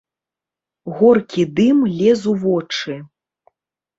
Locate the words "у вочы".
2.31-2.95